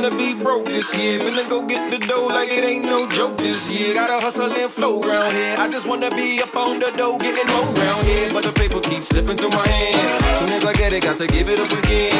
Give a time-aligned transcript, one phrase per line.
[0.00, 1.20] trying to be broke this year.
[1.20, 3.94] Finna go get the dough like it ain't no joke this year.
[3.94, 5.54] Gotta hustle and flow round here.
[5.56, 8.28] I just wanna be up on the dough, getting more round here.
[8.32, 10.38] But the paper keeps slipping through my hand.
[10.38, 12.10] Soon as I get it, got to give it up again.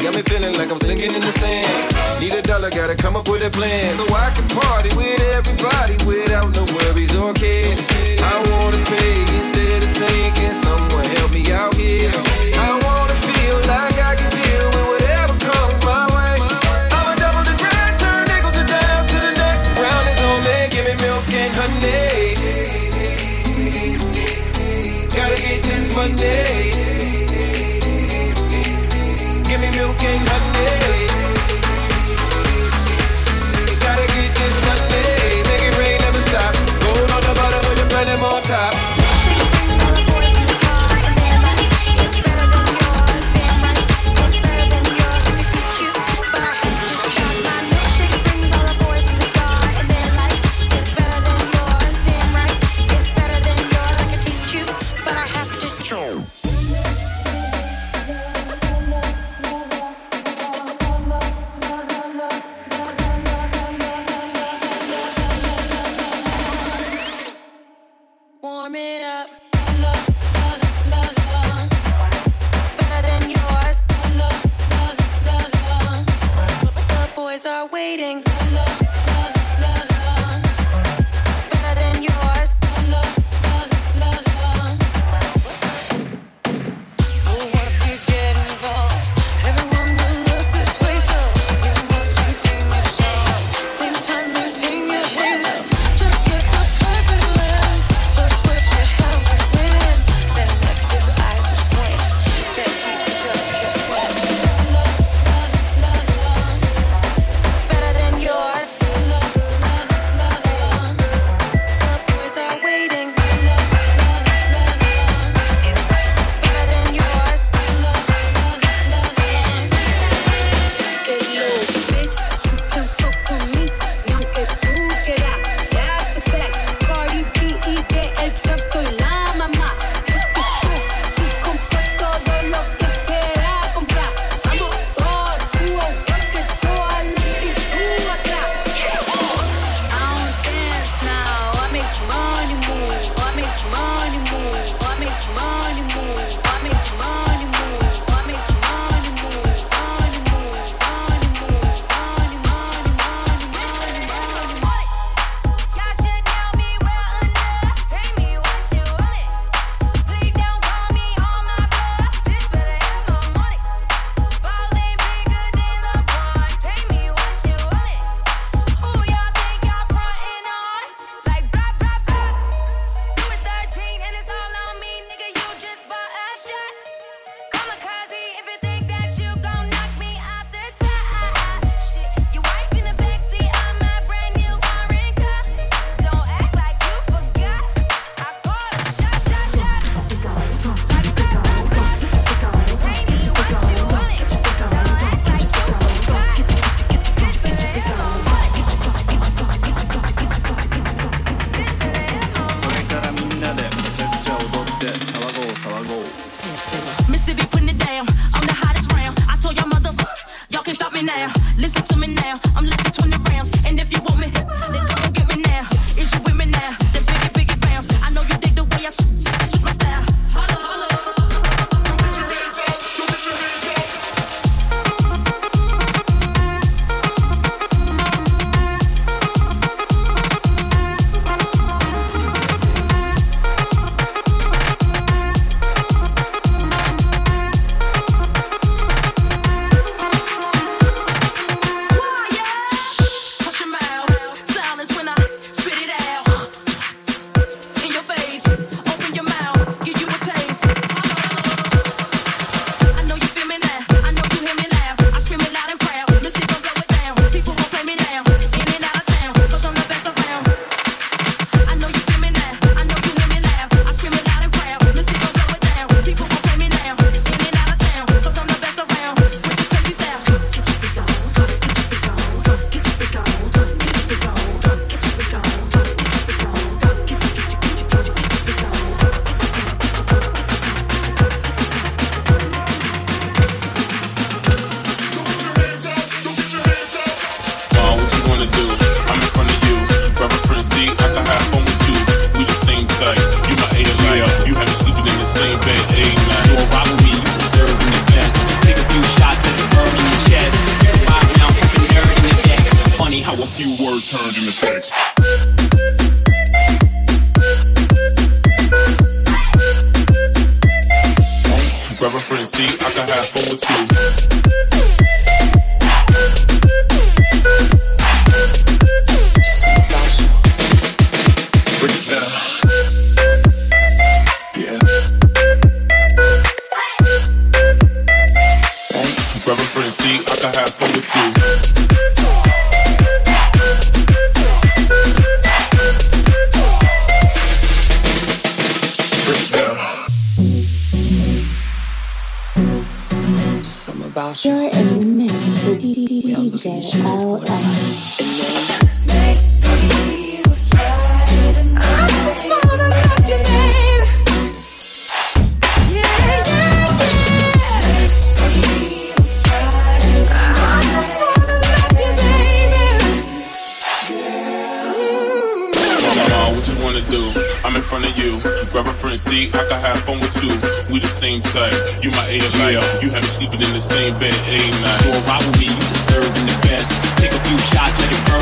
[0.00, 1.68] Got me feeling like I'm sinking in the sand.
[2.20, 3.96] Need a dollar, gotta come up with a plan.
[3.98, 7.76] So I can party with everybody without no worries or cares.
[8.24, 10.54] I wanna pay instead of sinking.
[10.64, 12.08] Someone help me out here.
[12.56, 12.77] I
[21.68, 22.07] money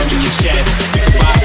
[0.09, 1.36] let it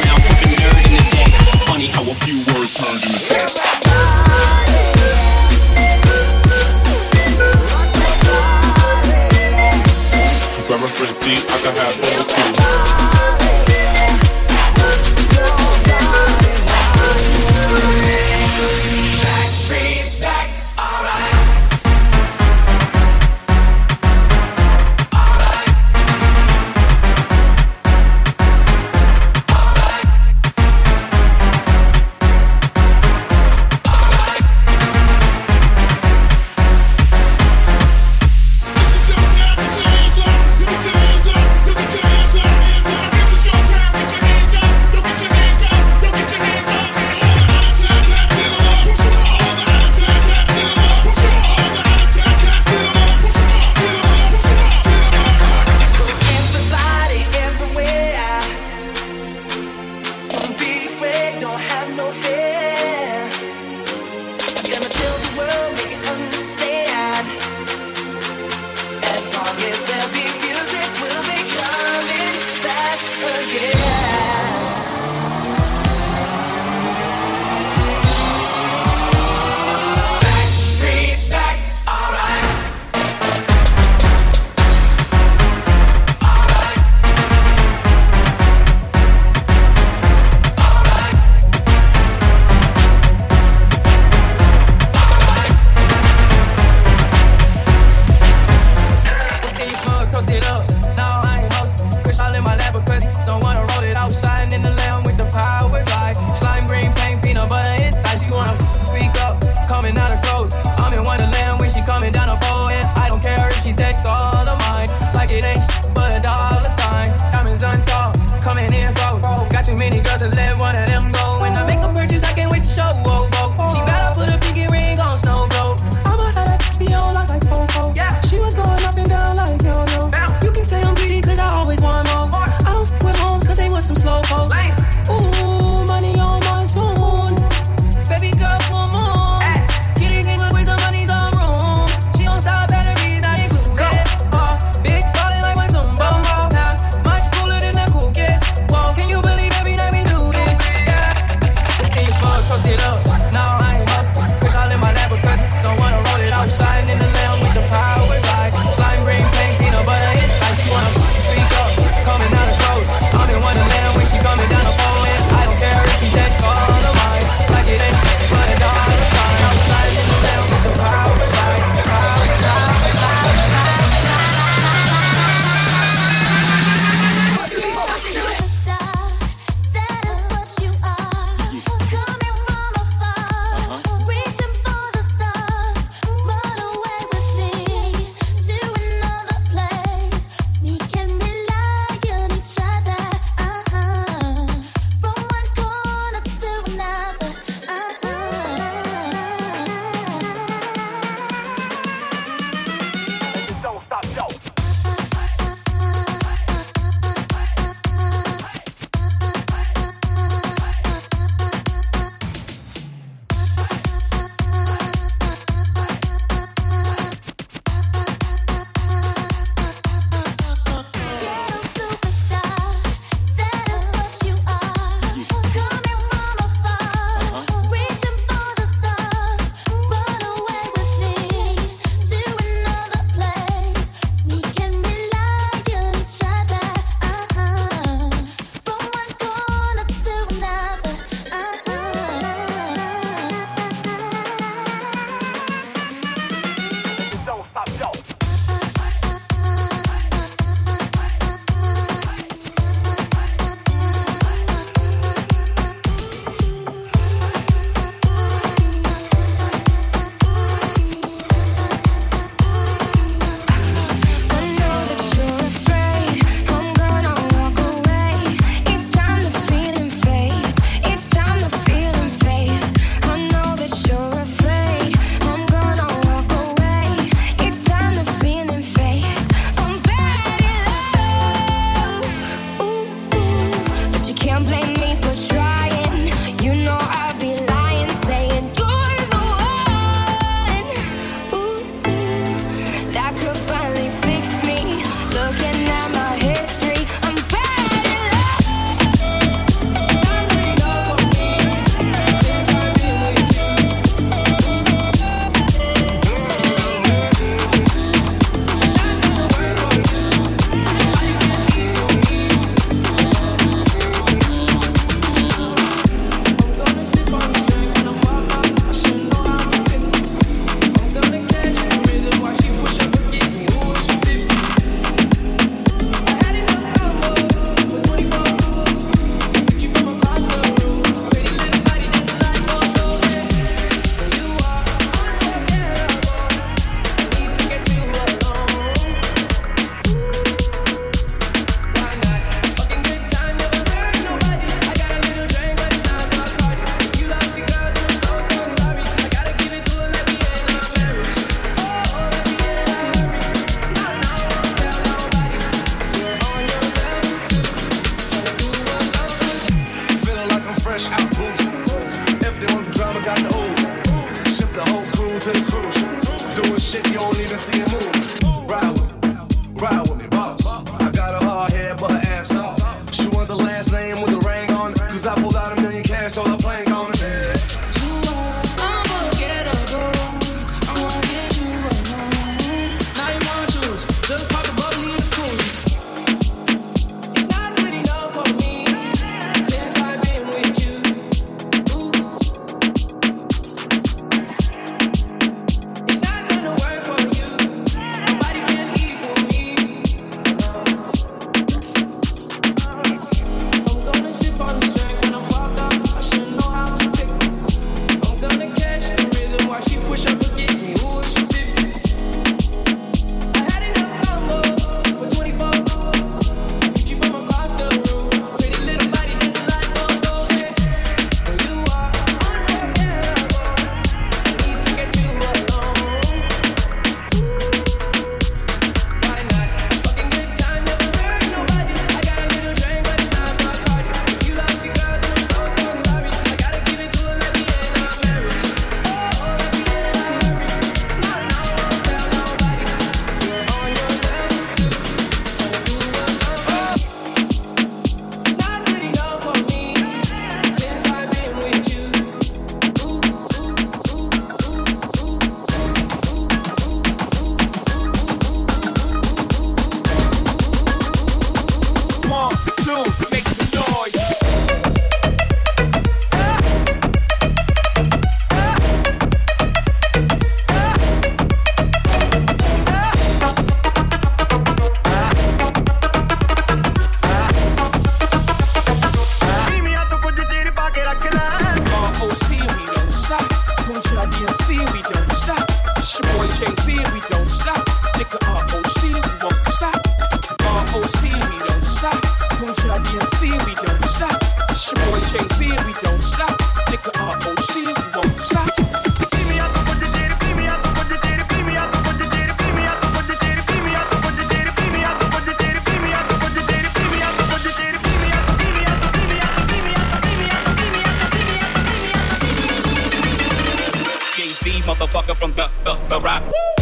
[514.82, 516.61] motherfucker from the, the, the rap.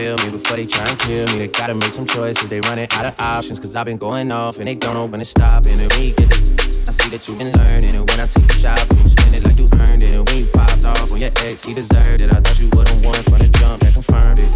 [0.00, 1.44] Feel me before they try and kill me.
[1.44, 2.48] They gotta make some choices.
[2.48, 3.60] They running out of options.
[3.60, 5.66] Cause I've been going off and they don't know when to stop.
[5.68, 6.38] And when you get the,
[6.88, 7.92] I see that you've been learning.
[8.00, 10.16] And when I take you shopping, you spend it like you earned it.
[10.16, 12.32] And when you popped off on your ex, he deserved it.
[12.32, 14.52] I thought you would've won from the jump that confirmed it.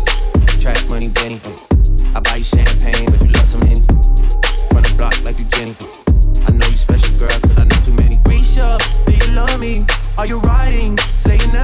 [0.65, 1.37] Track money, Benny.
[2.17, 3.85] I buy you champagne, but you love some Henny.
[4.73, 5.77] From the block like you Jenny.
[6.49, 8.17] I know you special, girl, cause I know too many.
[8.25, 9.85] Risha, do you love me?
[10.17, 10.97] Are you riding?
[11.21, 11.64] Say you never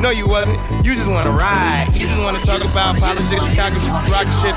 [0.00, 0.58] No, you wasn't.
[0.84, 1.88] You just wanna ride.
[1.92, 3.76] You just wanna talk about politics, Chicago,
[4.10, 4.56] rock shit.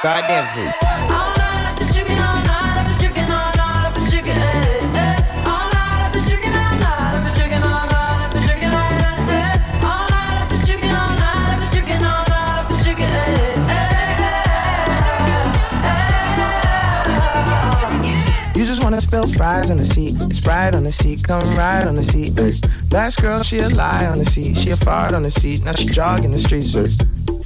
[0.00, 0.72] Start dancing.
[1.12, 4.38] All night I've been drinking, all night I've been drinking, all night I've been drinking.
[4.40, 5.44] Eh, eh.
[5.44, 8.72] All night I've been drinking, all night I've been drinking, all night I've been drinking.
[8.72, 12.80] Eh, all night I've been drinking, all night I've been drinking, all night I've been
[12.80, 13.12] drinking,
[18.56, 20.16] You just wanna spill fries on the seat.
[20.32, 22.32] Sprite on the seat, come ride on the seat.
[22.40, 22.85] ay.
[22.96, 24.56] Last girl, she a lie on the seat.
[24.56, 25.62] She a fart on the seat.
[25.62, 26.72] Now she jogging the streets.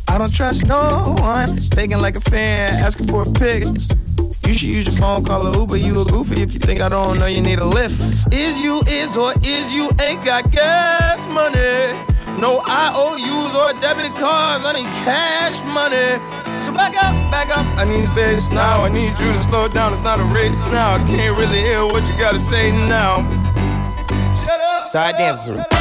[0.09, 1.59] I don't trust no one.
[1.75, 3.67] Faking like a fan, asking for a pic.
[4.47, 5.77] You should use your phone, call a Uber.
[5.77, 7.99] You a goofy if you think I don't know you need a lift.
[8.33, 11.99] Is you is or is you ain't got gas money?
[12.39, 14.63] No IOUs or debit cards.
[14.63, 16.23] I need cash money.
[16.63, 17.67] So back up, back up.
[17.75, 18.85] I need space now.
[18.85, 19.95] I need you to slow down.
[19.95, 20.95] It's not a race now.
[20.95, 23.40] I can't really hear what you gotta say now.
[24.91, 25.80] Start dancing.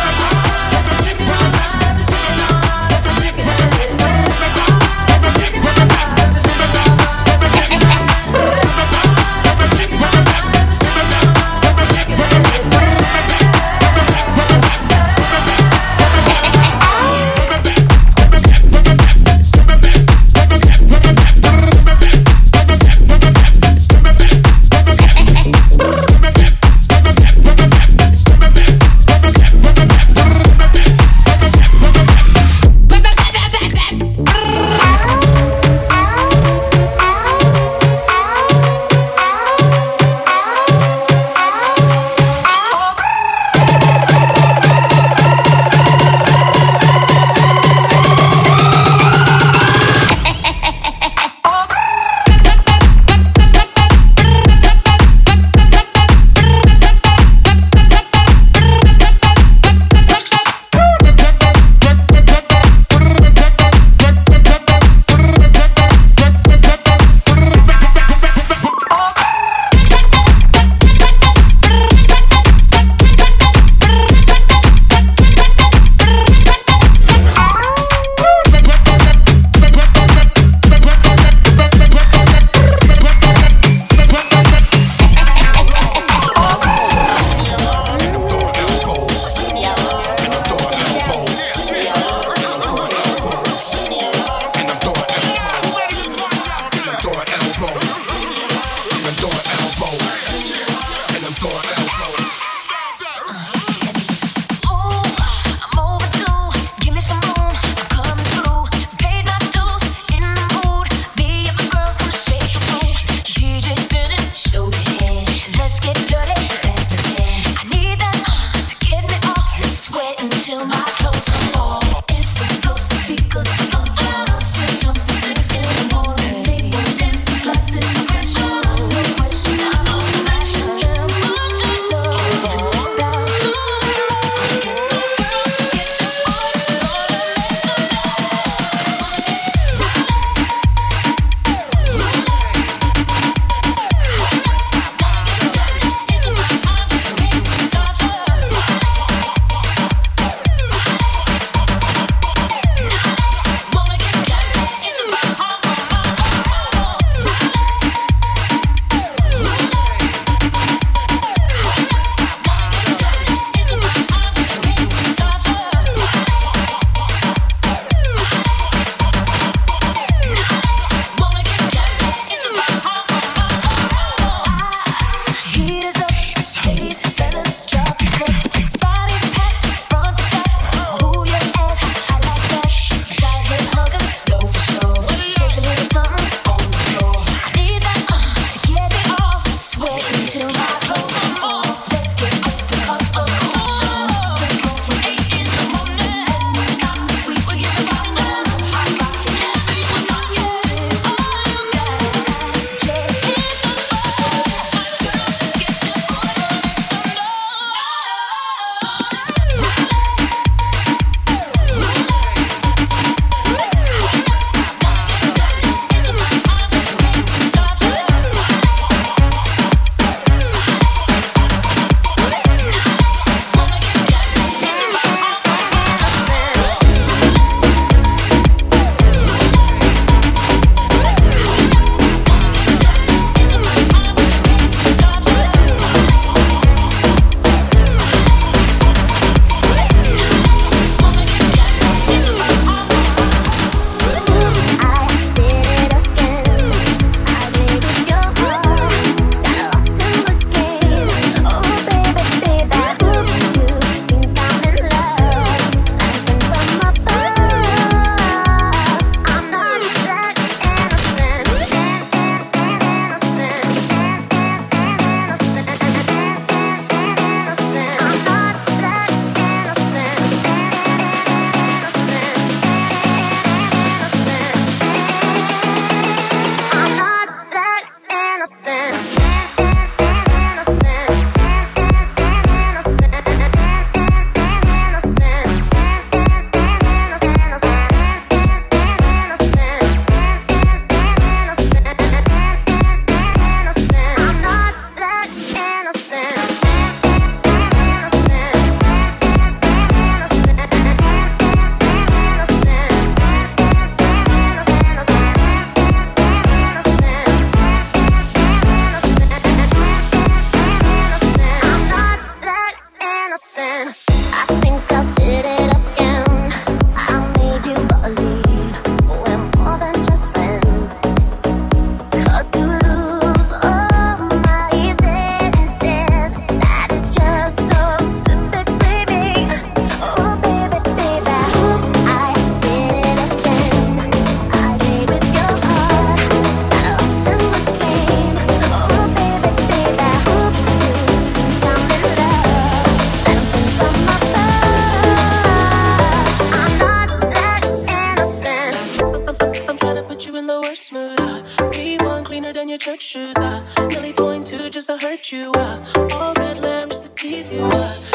[355.56, 355.62] You.
[355.62, 356.08] Uh.
[356.16, 357.62] All red lamb just to tease you.
[357.64, 358.09] Uh.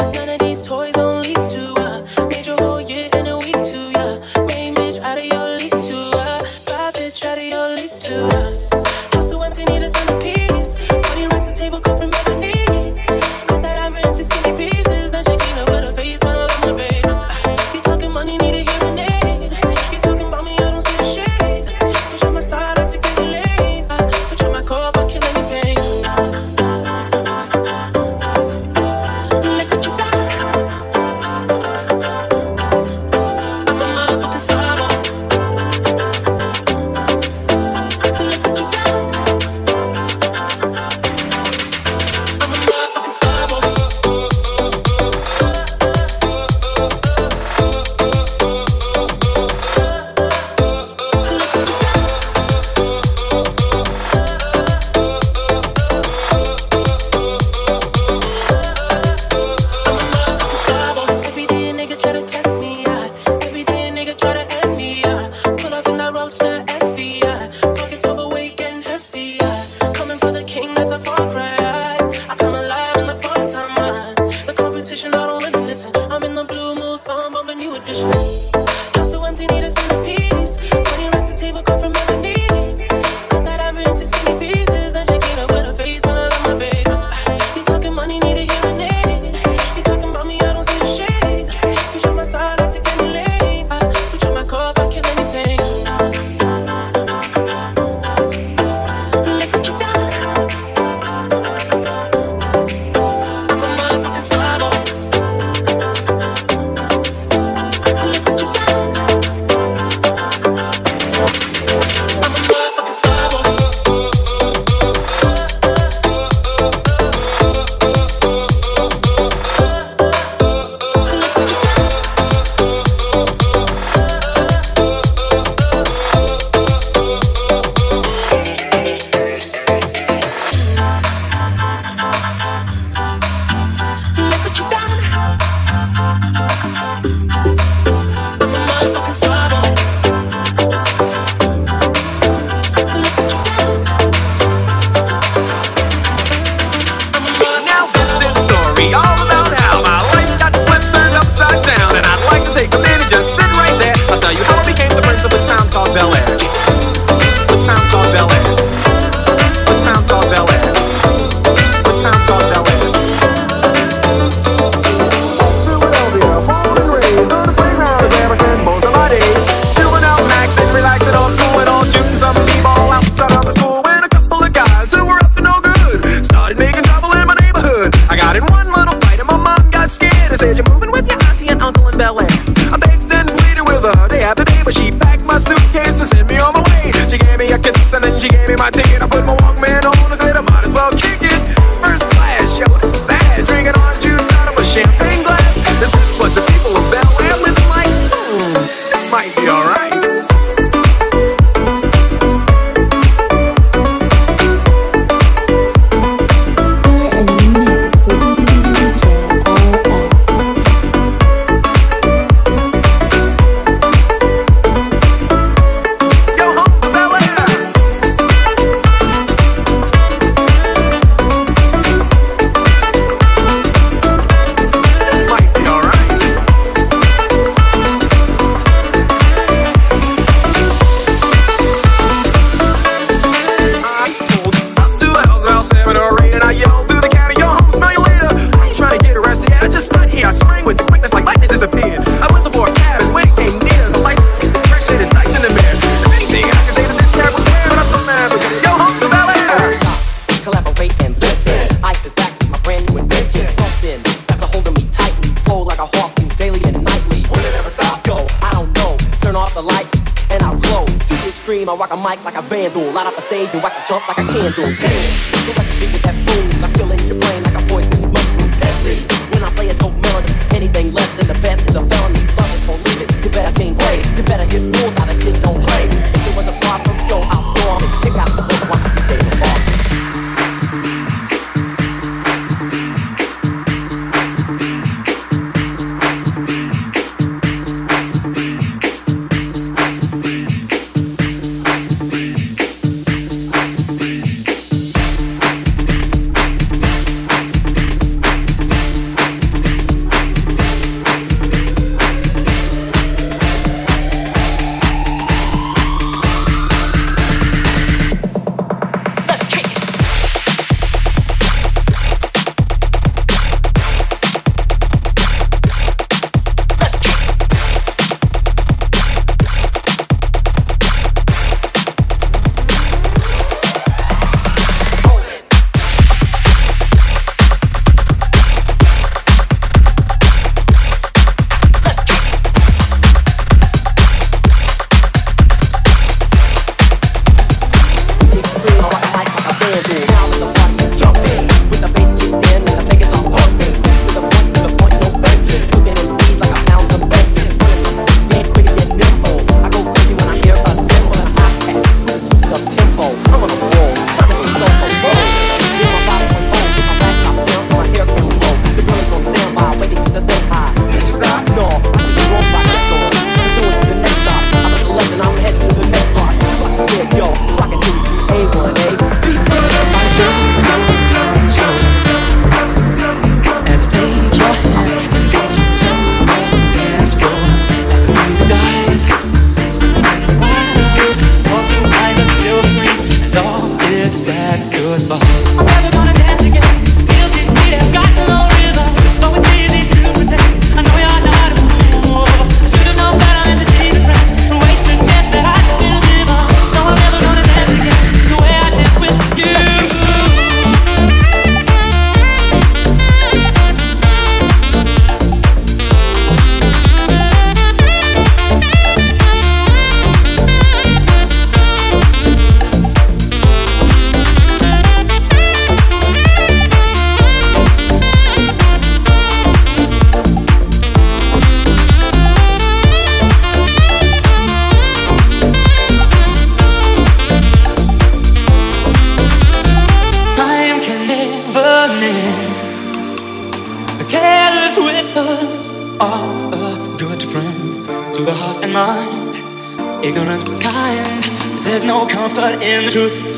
[442.95, 443.34] Truth.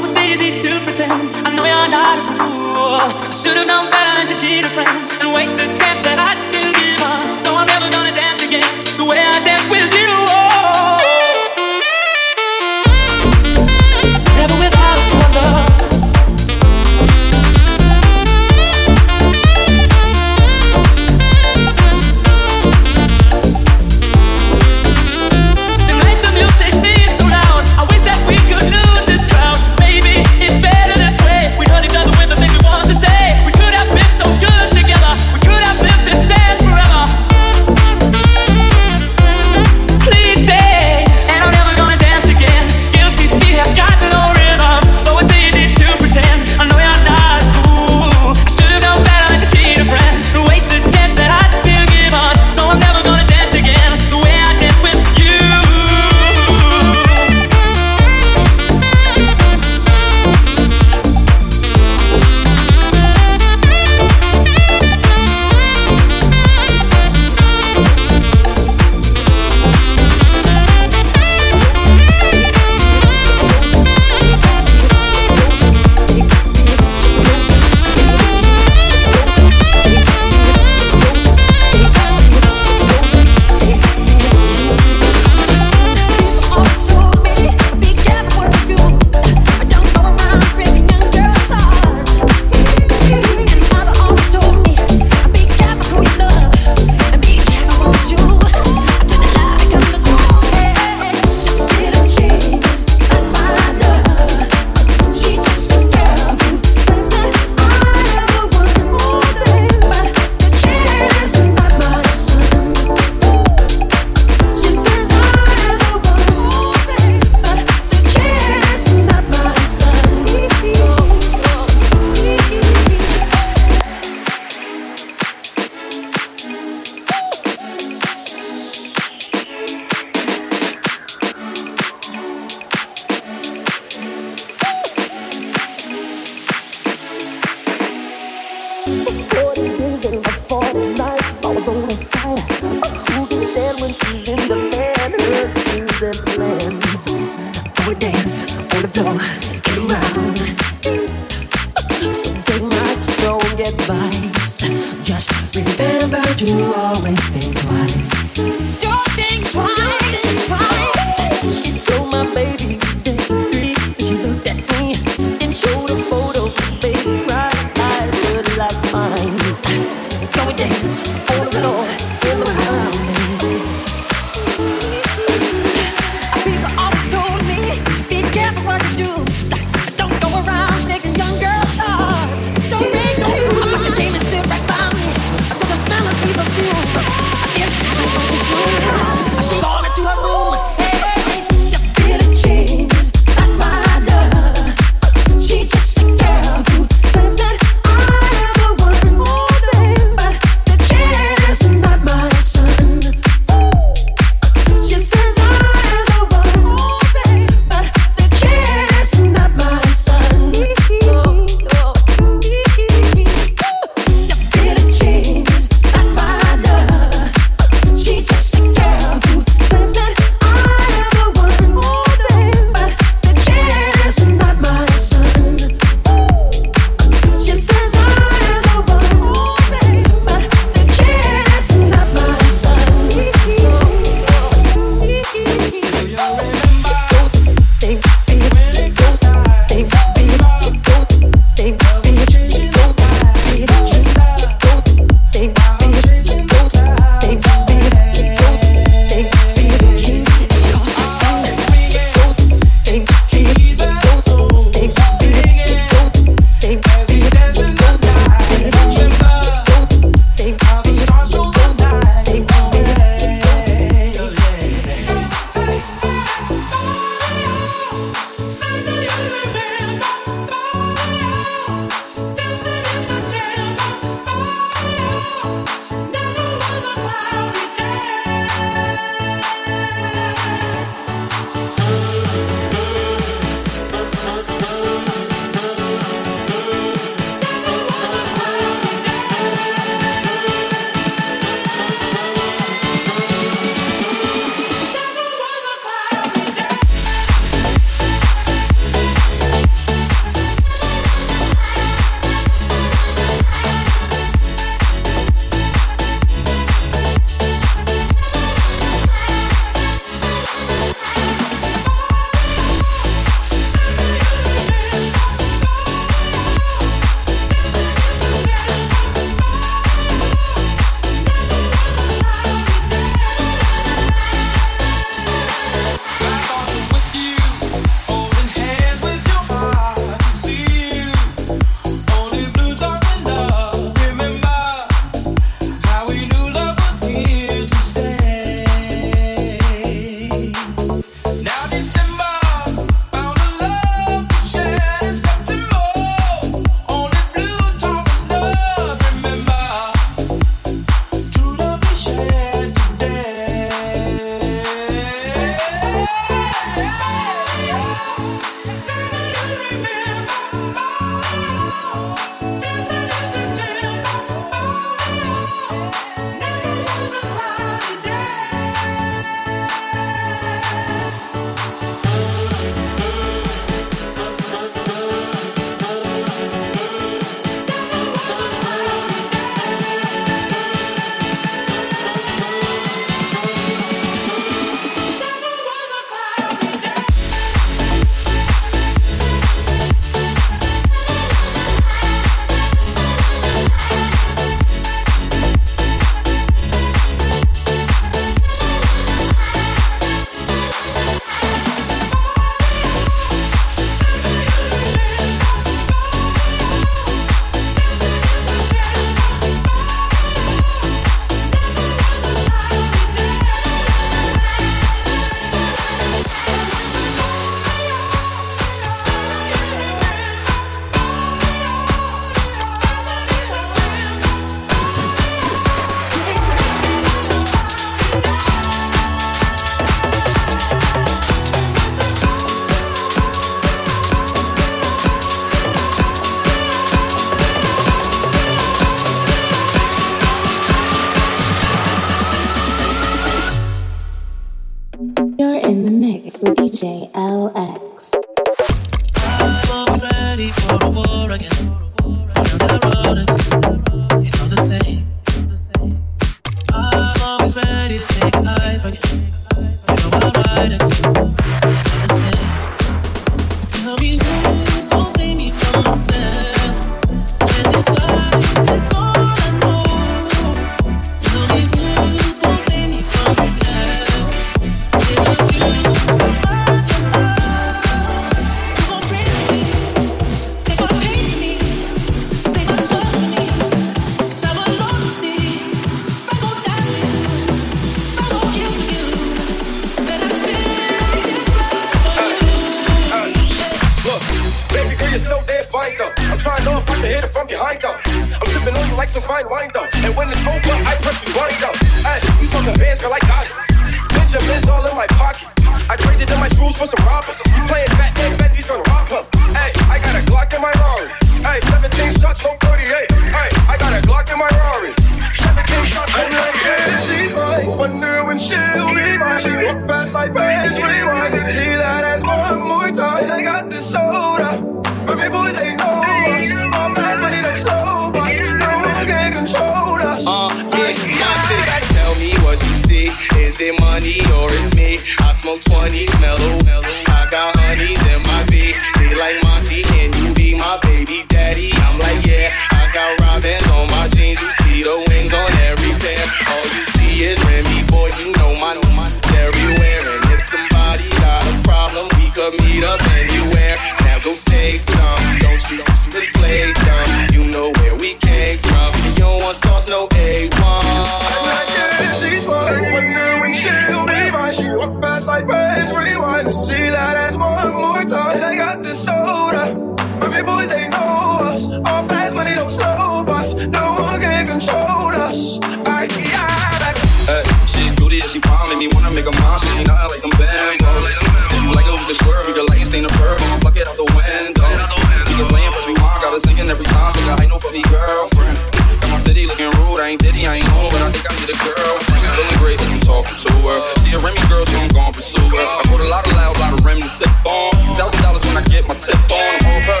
[587.82, 588.58] pretty girlfriend.
[589.02, 591.34] And my city looking rude, I ain't diddy, I ain't home, but I think I
[591.38, 592.22] need a girlfriend.
[592.34, 593.78] Feeling great as I'm talking to her.
[594.02, 595.62] She a Remy girl, so I'm gon' pursue her.
[595.62, 597.70] I put a lot of loud, lot of Remy to sip on.
[597.96, 599.38] Thousand dollars when I get my tip on.
[599.38, 600.00] I'm all her.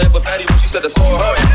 [0.00, 1.45] Said, but fatty when she said that's all her.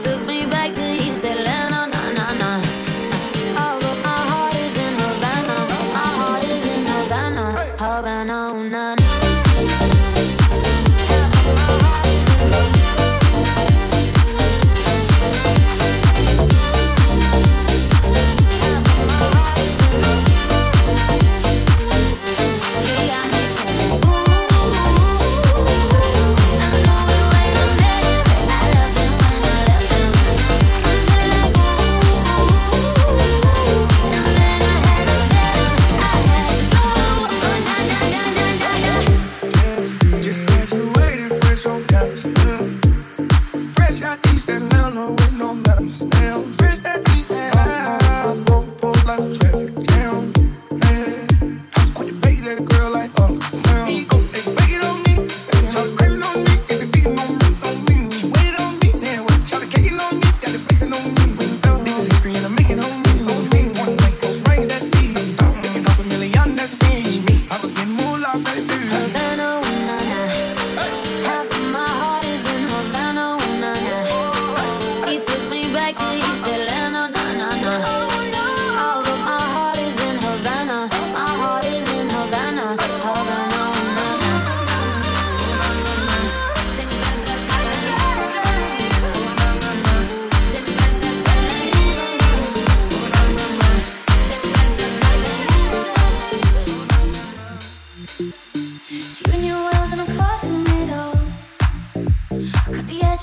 [0.00, 0.31] took my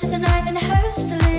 [0.00, 1.29] took a knife and a hearse to